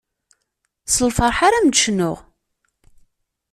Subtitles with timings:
[0.93, 2.17] S lferḥ ara m-d-cnuɣ.